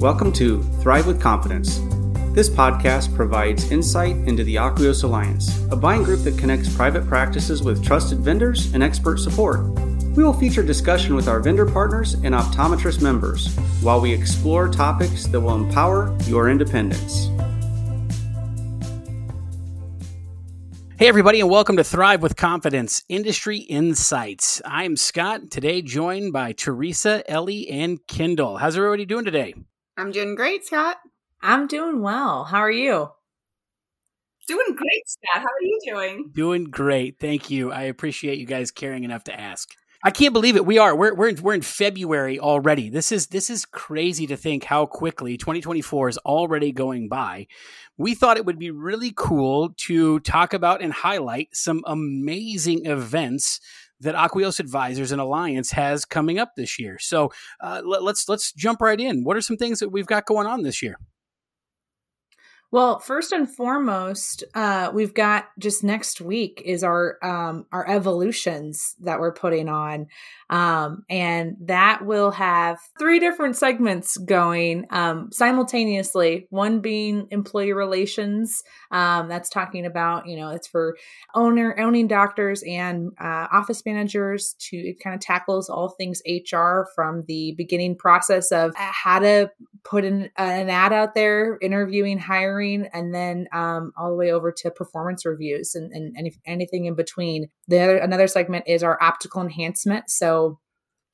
[0.00, 1.78] Welcome to Thrive with Confidence.
[2.32, 7.62] This podcast provides insight into the Acquios Alliance, a buying group that connects private practices
[7.62, 9.60] with trusted vendors and expert support.
[10.16, 15.26] We will feature discussion with our vendor partners and optometrist members while we explore topics
[15.26, 17.26] that will empower your independence.
[20.96, 24.62] Hey, everybody, and welcome to Thrive with Confidence Industry Insights.
[24.64, 28.56] I'm Scott, today joined by Teresa, Ellie, and Kendall.
[28.56, 29.52] How's everybody doing today?
[29.96, 30.98] I'm doing great, Scott.
[31.42, 32.44] I'm doing well.
[32.44, 33.10] How are you?
[34.48, 35.42] Doing great, Scott.
[35.42, 36.30] How are you doing?
[36.34, 37.18] Doing great.
[37.20, 37.70] Thank you.
[37.72, 39.68] I appreciate you guys caring enough to ask.
[40.02, 40.64] I can't believe it.
[40.64, 40.96] We are.
[40.96, 42.88] We're we're in, we're in February already.
[42.88, 47.48] This is this is crazy to think how quickly 2024 is already going by.
[47.98, 53.60] We thought it would be really cool to talk about and highlight some amazing events
[54.00, 56.98] that Acquios Advisors and Alliance has coming up this year.
[56.98, 59.24] So uh, let, let's let's jump right in.
[59.24, 60.96] What are some things that we've got going on this year?
[62.72, 68.94] Well, first and foremost, uh, we've got just next week is our um, our evolutions
[69.00, 70.06] that we're putting on,
[70.50, 76.46] um, and that will have three different segments going um, simultaneously.
[76.50, 80.96] One being employee relations, um, that's talking about you know it's for
[81.34, 86.82] owner owning doctors and uh, office managers to it kind of tackles all things HR
[86.94, 89.50] from the beginning process of how to
[89.84, 94.52] put an, an ad out there, interviewing, hiring, and then um, all the way over
[94.52, 97.48] to performance reviews and, and any, anything in between.
[97.68, 100.10] The other, another segment is our optical enhancement.
[100.10, 100.58] So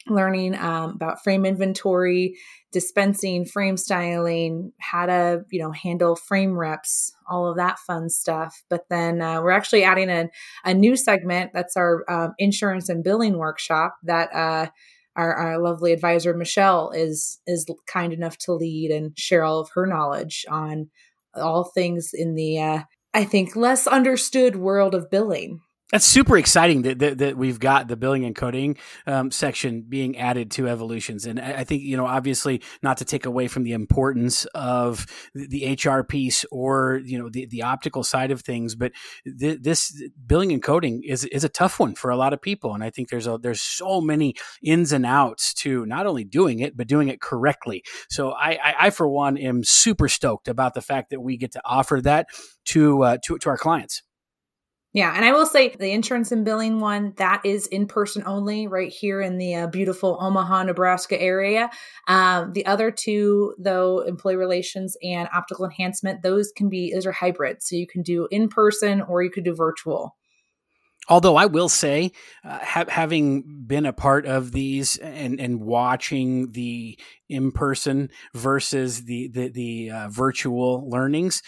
[0.08, 2.36] learning um, about frame inventory,
[2.72, 8.62] dispensing, frame styling, how to you know handle frame reps, all of that fun stuff.
[8.68, 10.28] But then uh, we're actually adding a,
[10.64, 14.34] a new segment that's our um, insurance and billing workshop that.
[14.34, 14.66] Uh,
[15.16, 19.70] our, our lovely advisor Michelle is is kind enough to lead and share all of
[19.74, 20.90] her knowledge on
[21.34, 22.82] all things in the uh,
[23.14, 25.60] I think less understood world of billing.
[25.92, 28.76] That's super exciting that, that, that, we've got the billing and coding
[29.06, 31.26] um, section being added to evolutions.
[31.26, 35.78] And I think, you know, obviously not to take away from the importance of the
[35.80, 38.90] HR piece or, you know, the, the optical side of things, but
[39.38, 42.74] th- this billing and coding is, is a tough one for a lot of people.
[42.74, 46.58] And I think there's a, there's so many ins and outs to not only doing
[46.58, 47.84] it, but doing it correctly.
[48.10, 51.52] So I, I, I for one, am super stoked about the fact that we get
[51.52, 52.26] to offer that
[52.66, 54.02] to, uh, to, to our clients.
[54.96, 58.66] Yeah, and I will say the insurance and billing one that is in person only,
[58.66, 61.68] right here in the uh, beautiful Omaha, Nebraska area.
[62.08, 67.12] Um, the other two, though, employee relations and optical enhancement, those can be those are
[67.12, 70.16] hybrid, so you can do in person or you could do virtual.
[71.10, 76.52] Although I will say, uh, ha- having been a part of these and and watching
[76.52, 81.42] the in person versus the the, the uh, virtual learnings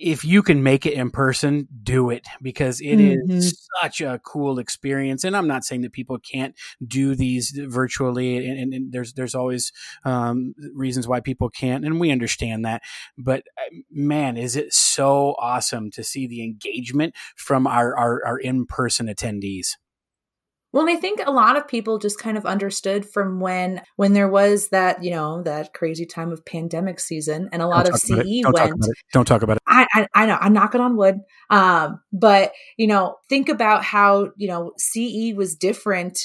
[0.00, 3.30] if you can make it in person, do it because it mm-hmm.
[3.30, 5.24] is such a cool experience.
[5.24, 6.54] And I'm not saying that people can't
[6.86, 9.72] do these virtually, and, and, and there's there's always
[10.04, 12.82] um, reasons why people can't, and we understand that.
[13.16, 18.38] But uh, man, is it so awesome to see the engagement from our our, our
[18.38, 19.76] in person attendees.
[20.72, 24.12] Well, and I think a lot of people just kind of understood from when when
[24.12, 27.96] there was that you know that crazy time of pandemic season, and a lot of
[27.96, 28.70] CE Don't went.
[28.70, 29.62] Talk Don't talk about it.
[29.66, 34.30] I, I, I know I'm knocking on wood, um, but you know think about how
[34.36, 36.18] you know CE was different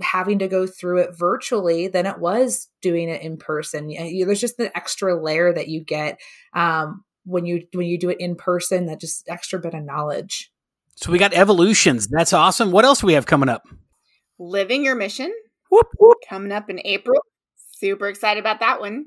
[0.00, 3.88] having to go through it virtually than it was doing it in person.
[3.88, 6.18] There's just the extra layer that you get
[6.54, 8.86] um, when you when you do it in person.
[8.86, 10.50] That just extra bit of knowledge.
[10.96, 12.08] So we got evolutions.
[12.08, 12.70] That's awesome.
[12.70, 13.66] What else do we have coming up?
[14.38, 15.32] Living Your Mission.
[15.70, 16.18] Whoop, whoop.
[16.28, 17.20] Coming up in April.
[17.56, 19.06] Super excited about that one.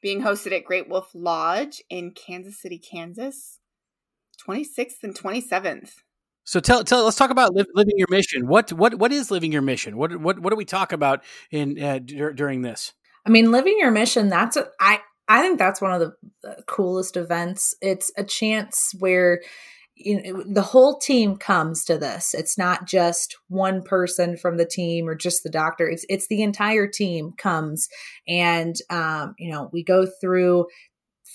[0.00, 3.58] Being hosted at Great Wolf Lodge in Kansas City, Kansas.
[4.46, 5.90] 26th and 27th.
[6.44, 8.46] So tell tell let's talk about living your mission.
[8.46, 9.96] What what what is living your mission?
[9.96, 12.92] What what what do we talk about in uh, d- during this?
[13.26, 14.28] I mean, living your mission.
[14.28, 16.00] That's a, I I think that's one of
[16.42, 17.74] the coolest events.
[17.80, 19.40] It's a chance where
[19.96, 22.34] you know, the whole team comes to this.
[22.34, 25.88] It's not just one person from the team or just the doctor.
[25.88, 27.88] It's it's the entire team comes,
[28.26, 30.66] and um, you know we go through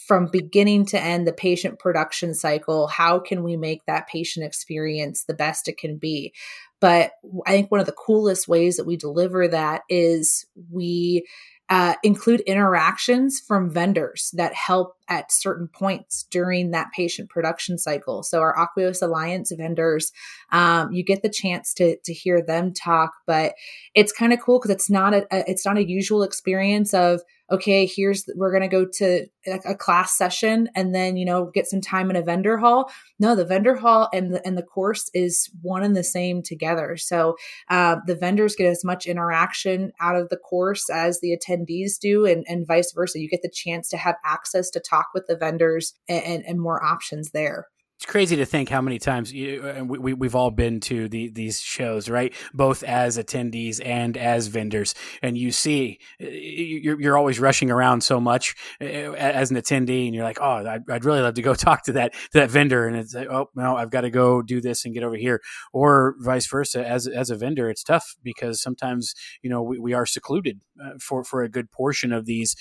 [0.07, 2.87] from beginning to end the patient production cycle.
[2.87, 6.33] How can we make that patient experience the best it can be?
[6.81, 7.11] But
[7.45, 11.25] I think one of the coolest ways that we deliver that is we
[11.69, 18.23] uh, include interactions from vendors that help at certain points during that patient production cycle.
[18.23, 20.11] So our Acquios Alliance vendors,
[20.51, 23.53] um, you get the chance to to hear them talk, but
[23.93, 27.21] it's kind of cool because it's not a, a it's not a usual experience of
[27.51, 31.67] okay, here's, we're going to go to a, class session and then, you know, get
[31.67, 32.91] some time in a vendor hall.
[33.19, 36.97] No, the vendor hall and the, and the course is one and the same together.
[36.97, 37.35] So
[37.69, 42.25] uh, the vendors get as much interaction out of the course as the attendees do
[42.25, 43.19] and, and vice versa.
[43.19, 46.61] You get the chance to have access to talk with the vendors and, and, and
[46.61, 47.67] more options there
[47.99, 51.27] it's crazy to think how many times you, and we, we've all been to the,
[51.31, 52.33] these shows, right?
[52.53, 54.95] Both as attendees and as vendors.
[55.21, 60.15] And you see, you're, you're always rushing around so much eh, as an attendee and
[60.15, 62.87] you're like, oh, I'd, I'd really love to go talk to that, to that vendor.
[62.87, 65.41] And it's like, oh, no, I've got to go do this and get over here.
[65.73, 66.87] Or vice versa.
[66.87, 70.91] As, as a vendor, it's tough because sometimes, you know, we, we are secluded uh,
[71.01, 72.55] for, for a good portion of these.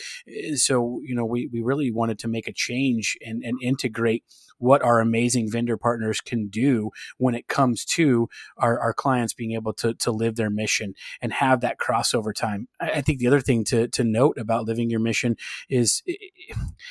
[0.56, 4.24] So, you know, we, we really wanted to make a change and, and integrate
[4.58, 9.52] what our amazing vendor partners can do when it comes to our, our clients being
[9.52, 12.68] able to, to live their mission and have that crossover time.
[12.80, 15.36] I, I think the other thing to, to note about living your mission
[15.68, 16.18] is it,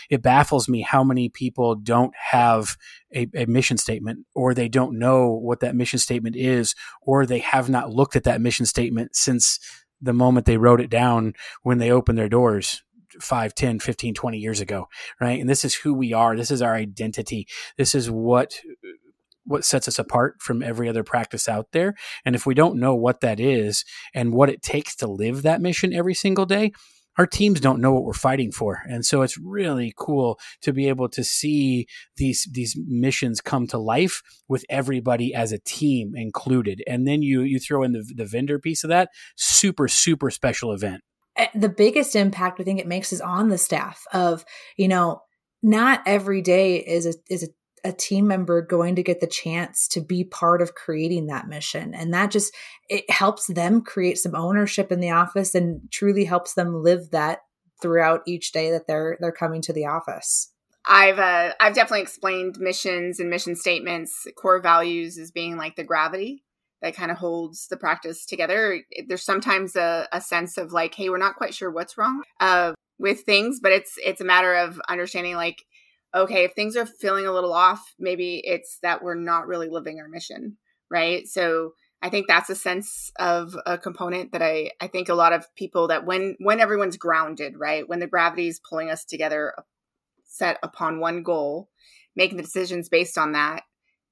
[0.10, 2.78] it baffles me how many people don't have
[3.14, 7.40] a, a, mission statement or they don't know what that mission statement is or they
[7.40, 9.60] have not looked at that mission statement since
[10.02, 12.84] the moment they wrote it down when they opened their doors
[13.22, 14.88] 5 10 15 20 years ago
[15.20, 15.40] right?
[15.40, 16.36] And this is who we are.
[16.36, 17.48] This is our identity.
[17.78, 18.60] This is what
[19.46, 21.96] what sets us apart from every other practice out there.
[22.26, 25.62] And if we don't know what that is and what it takes to live that
[25.62, 26.74] mission every single day
[27.18, 28.84] our teams don't know what we're fighting for.
[28.88, 31.88] And so it's really cool to be able to see
[32.18, 36.84] these these missions come to life with everybody as a team included.
[36.86, 40.72] And then you you throw in the, the vendor piece of that super super special
[40.72, 41.02] event
[41.54, 44.46] the biggest impact I think it makes is on the staff of,
[44.76, 45.22] you know,
[45.64, 47.48] not every day is a is a
[47.84, 51.94] a team member going to get the chance to be part of creating that mission.
[51.94, 52.54] And that just
[52.90, 57.40] it helps them create some ownership in the office and truly helps them live that
[57.82, 60.52] throughout each day that they're they're coming to the office.
[60.86, 65.84] I've uh, I've definitely explained missions and mission statements, core values as being like the
[65.84, 66.44] gravity
[66.82, 68.82] that kind of holds the practice together.
[69.08, 72.74] There's sometimes a, a sense of like, hey, we're not quite sure what's wrong uh,
[73.00, 75.64] with things, but it's it's a matter of understanding like,
[76.16, 80.00] okay, if things are feeling a little off, maybe it's that we're not really living
[80.00, 80.58] our mission,
[80.90, 81.28] right?
[81.28, 85.34] So I think that's a sense of a component that I I think a lot
[85.34, 89.54] of people that when when everyone's grounded, right, when the gravity is pulling us together,
[90.24, 91.70] set upon one goal,
[92.16, 93.64] making the decisions based on that,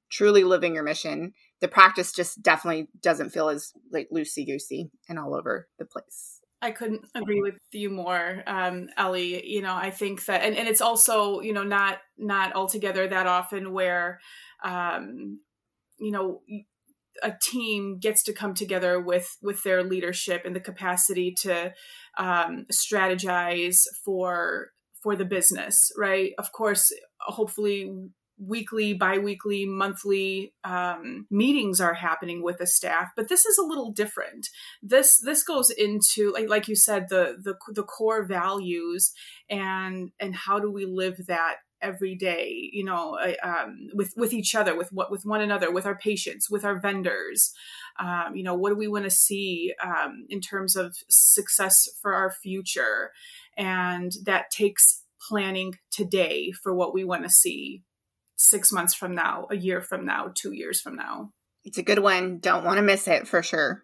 [0.09, 5.17] truly living your mission the practice just definitely doesn't feel as like loosey goosey and
[5.17, 6.41] all over the place.
[6.61, 9.47] I couldn't agree with you more, um, Ellie.
[9.47, 13.27] You know, I think that, and, and it's also, you know, not not altogether that
[13.27, 14.19] often where,
[14.63, 15.39] um,
[15.99, 16.41] you know,
[17.23, 21.73] a team gets to come together with with their leadership and the capacity to
[22.17, 26.31] um, strategize for for the business, right?
[26.37, 27.91] Of course, hopefully
[28.37, 33.91] weekly, biweekly, monthly um, meetings are happening with the staff, but this is a little
[33.91, 34.47] different.
[34.81, 39.13] This this goes into like like you said the the the core values
[39.49, 44.55] and and how do we live that every day you know um, with with each
[44.55, 47.53] other with what with one another with our patients with our vendors.
[47.99, 52.13] Um, you know what do we want to see um, in terms of success for
[52.13, 53.11] our future?
[53.57, 57.81] And that takes planning today for what we want to see
[58.35, 61.31] six months from now, a year from now, two years from now.
[61.63, 62.39] It's a good one.
[62.39, 63.83] Don't want to miss it for sure.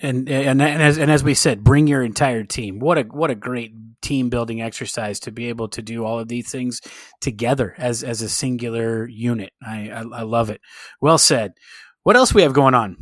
[0.00, 2.78] And and and as and as we said, bring your entire team.
[2.78, 6.28] What a what a great team building exercise to be able to do all of
[6.28, 6.80] these things
[7.20, 9.52] together as as a singular unit.
[9.64, 10.60] I I, I love it.
[11.00, 11.52] Well said.
[12.04, 12.96] What else we have going on?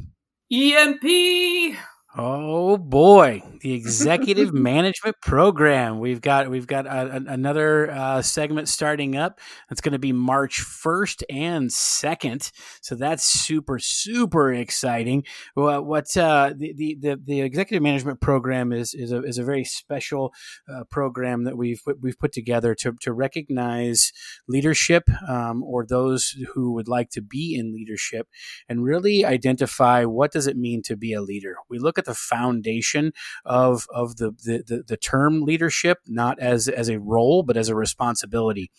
[0.53, 1.77] EMP.
[2.23, 6.01] Oh boy, the executive management program.
[6.01, 9.41] We've got we've got a, a, another uh, segment starting up.
[9.71, 12.53] That's going to be March first and second.
[12.83, 15.25] So that's super super exciting.
[15.55, 19.65] What uh, the, the, the the executive management program is is a is a very
[19.65, 20.35] special
[20.71, 24.13] uh, program that we've we've put together to to recognize
[24.47, 28.29] leadership um, or those who would like to be in leadership
[28.69, 31.57] and really identify what does it mean to be a leader.
[31.71, 33.13] We look at the foundation
[33.45, 37.69] of of the the, the, the term leadership, not as as a role, but as
[37.69, 38.71] a responsibility.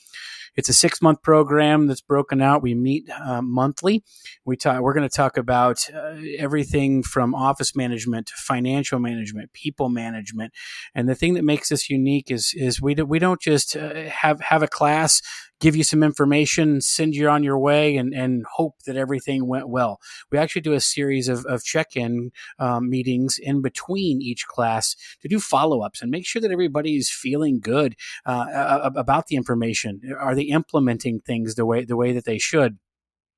[0.55, 2.61] It's a six month program that's broken out.
[2.61, 4.03] We meet uh, monthly.
[4.45, 4.81] We talk.
[4.81, 10.51] We're going to talk about uh, everything from office management to financial management, people management,
[10.93, 13.93] and the thing that makes this unique is is we do, we don't just uh,
[14.09, 15.21] have have a class
[15.61, 19.69] give you some information, send you on your way, and, and hope that everything went
[19.69, 20.01] well.
[20.31, 24.95] We actually do a series of, of check in um, meetings in between each class
[25.21, 29.35] to do follow ups and make sure that everybody is feeling good uh, about the
[29.35, 30.01] information.
[30.19, 32.79] Are they implementing things the way the way that they should?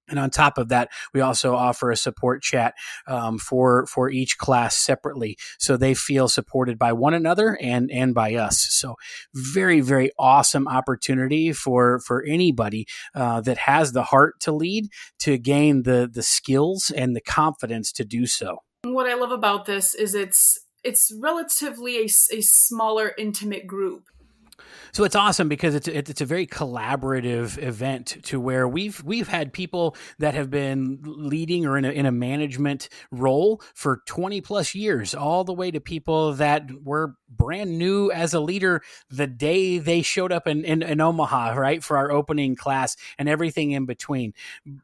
[0.10, 2.74] And on top of that, we also offer a support chat
[3.08, 8.14] um, for for each class separately, so they feel supported by one another and and
[8.14, 8.68] by us.
[8.72, 8.96] So,
[9.34, 15.38] very very awesome opportunity for for anybody uh, that has the heart to lead to
[15.38, 18.58] gain the the skills and the confidence to do so.
[18.84, 24.04] What I love about this is it's it's relatively a, a smaller intimate group
[24.94, 29.52] so it's awesome because it's it's a very collaborative event to where we've we've had
[29.52, 34.76] people that have been leading or in a, in a management role for 20 plus
[34.76, 39.78] years, all the way to people that were brand new as a leader the day
[39.80, 43.86] they showed up in, in, in Omaha, right, for our opening class and everything in
[43.86, 44.34] between.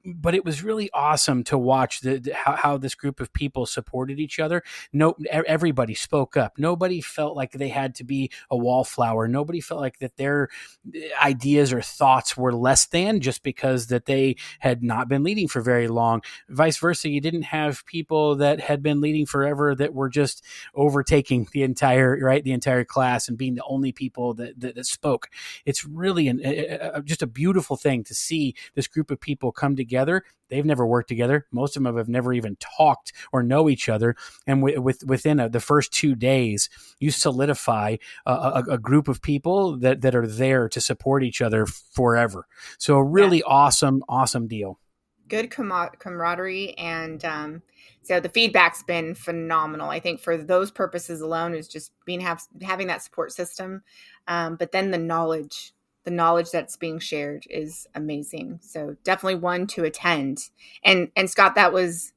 [0.03, 3.65] But it was really awesome to watch the, the how, how this group of people
[3.65, 4.63] supported each other.
[4.91, 6.57] No, everybody spoke up.
[6.57, 9.27] Nobody felt like they had to be a wallflower.
[9.27, 10.49] Nobody felt like that their
[10.93, 15.47] eh, ideas or thoughts were less than just because that they had not been leading
[15.47, 16.21] for very long.
[16.49, 20.43] Vice versa, you didn't have people that had been leading forever that were just
[20.75, 24.85] overtaking the entire right the entire class and being the only people that that, that
[24.85, 25.29] spoke.
[25.65, 29.51] It's really an, a, a, just a beautiful thing to see this group of people
[29.51, 31.45] come together They've never worked together.
[31.51, 34.15] Most of them have never even talked or know each other.
[34.47, 39.21] And with, within a, the first two days, you solidify a, a, a, group of
[39.21, 42.47] people that, that are there to support each other forever.
[42.77, 43.47] So a really yeah.
[43.47, 44.79] awesome, awesome deal.
[45.27, 46.75] Good camaraderie.
[46.77, 47.61] And um,
[48.01, 49.89] so the feedback's been phenomenal.
[49.89, 53.83] I think for those purposes alone is just being have, having that support system.
[54.27, 55.73] Um, but then the knowledge
[56.05, 58.59] the knowledge that's being shared is amazing.
[58.63, 60.49] So definitely one to attend.
[60.83, 62.13] And and Scott, that was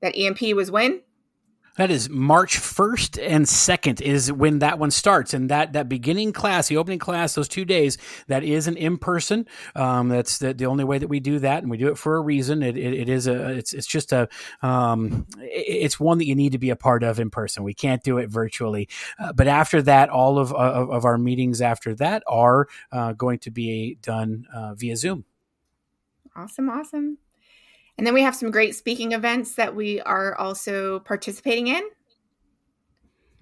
[0.00, 1.00] that EMP was when?
[1.76, 5.32] That is March 1st and 2nd is when that one starts.
[5.32, 9.46] And that, that beginning class, the opening class, those two days, that is an in-person.
[9.74, 11.62] Um, that's the, the only way that we do that.
[11.62, 12.62] And we do it for a reason.
[12.62, 14.28] It, it, it is a, it's, it's just a,
[14.60, 17.62] um, it's one that you need to be a part of in person.
[17.62, 18.88] We can't do it virtually.
[19.18, 23.38] Uh, but after that, all of, of, of, our meetings after that are uh, going
[23.40, 25.24] to be done uh, via Zoom.
[26.36, 26.68] Awesome.
[26.68, 27.18] Awesome.
[28.02, 31.84] And then we have some great speaking events that we are also participating in.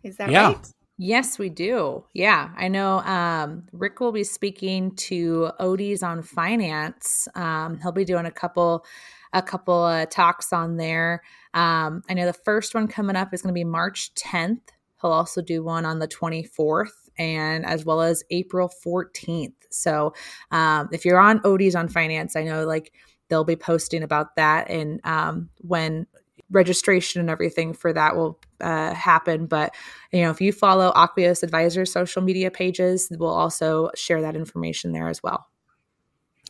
[0.02, 0.49] Is that yeah.
[0.49, 0.73] right?
[0.99, 2.05] Yes, we do.
[2.12, 7.26] Yeah, I know um, Rick will be speaking to ODs on finance.
[7.35, 8.85] Um, he'll be doing a couple
[9.33, 11.23] a couple uh, talks on there.
[11.55, 14.61] Um, I know the first one coming up is going to be March 10th.
[15.00, 19.55] He'll also do one on the 24th and as well as April 14th.
[19.71, 20.12] So
[20.50, 22.93] um, if you're on ODs on finance, I know like
[23.31, 26.07] they'll be posting about that and um, when
[26.51, 29.47] registration and everything for that will uh, happen.
[29.47, 29.75] But
[30.13, 34.93] you know, if you follow Acquios Advisors social media pages, we'll also share that information
[34.93, 35.49] there as well.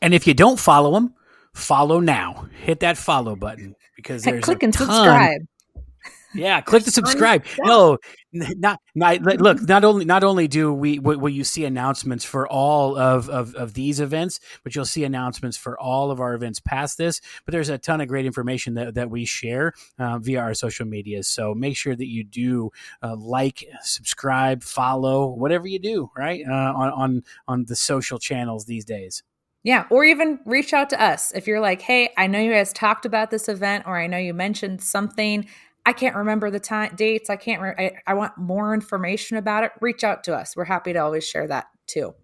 [0.03, 1.15] And if you don't follow them,
[1.53, 2.49] follow now.
[2.63, 5.43] Hit that follow button because there's click and subscribe.
[6.35, 7.45] Yeah, click to subscribe.
[7.59, 7.99] No,
[8.33, 9.61] not, not look.
[9.63, 13.75] Not only not only do we will you see announcements for all of, of of
[13.75, 17.21] these events, but you'll see announcements for all of our events past this.
[17.45, 20.87] But there's a ton of great information that that we share uh, via our social
[20.87, 21.27] medias.
[21.27, 22.71] So make sure that you do
[23.03, 28.67] uh, like, subscribe, follow, whatever you do, right uh, on on on the social channels
[28.67, 29.25] these days.
[29.63, 32.73] Yeah, or even reach out to us if you're like, "Hey, I know you guys
[32.73, 35.47] talked about this event, or I know you mentioned something."
[35.87, 37.31] I can't remember the time dates.
[37.31, 37.63] I can't.
[37.63, 39.73] Re- I, I want more information about it.
[39.81, 40.55] Reach out to us.
[40.57, 42.15] We're happy to always share that too.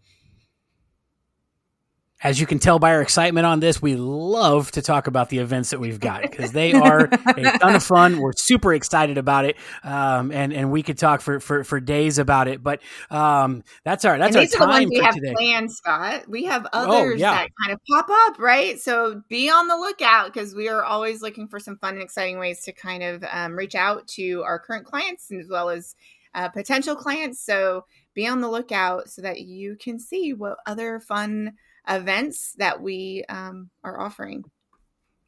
[2.26, 5.38] As you can tell by our excitement on this, we love to talk about the
[5.38, 7.09] events that we've got because they are a
[7.61, 8.18] ton of fun.
[8.18, 12.18] We're super excited about it, um, and and we could talk for, for, for days
[12.18, 12.64] about it.
[12.64, 12.80] But
[13.12, 15.35] um, that's our that's and our these time are the ones we have today.
[15.35, 16.28] planned, Scott.
[16.28, 17.30] We have oh, others oh, yeah.
[17.30, 18.80] that kind of pop up, right?
[18.80, 22.40] So be on the lookout because we are always looking for some fun and exciting
[22.40, 25.95] ways to kind of um, reach out to our current clients as well as
[26.35, 27.38] uh, potential clients.
[27.38, 27.85] So
[28.16, 31.52] be on the lookout so that you can see what other fun
[31.88, 34.44] events that we um, are offering.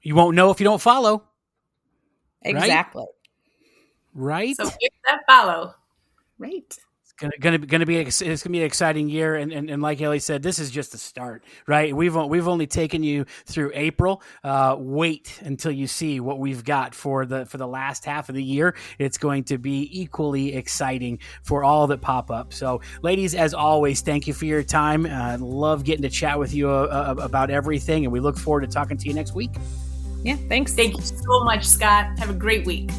[0.03, 1.23] You won't know if you don't follow.
[2.43, 3.07] Exactly.
[4.15, 4.49] Right?
[4.49, 4.57] Right.
[4.57, 5.75] So that follow.
[6.39, 6.77] Right
[7.19, 10.21] gonna gonna gonna be it's gonna be an exciting year, and, and, and like Ellie
[10.21, 11.95] said, this is just the start, right?
[11.95, 14.23] We've we've only taken you through April.
[14.45, 18.35] Uh, wait until you see what we've got for the for the last half of
[18.35, 18.75] the year.
[18.99, 22.53] It's going to be equally exciting for all that pop up.
[22.53, 25.07] So, ladies, as always, thank you for your time.
[25.07, 28.61] Uh, love getting to chat with you uh, uh about everything, and we look forward
[28.61, 29.51] to talking to you next week.
[30.23, 30.73] Yeah, thanks.
[30.73, 32.19] Thank you so much, Scott.
[32.19, 32.91] Have a great week.